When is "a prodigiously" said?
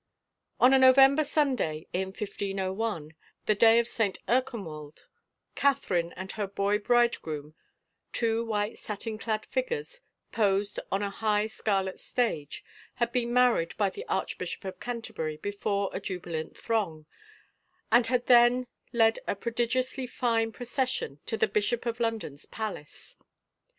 19.27-20.07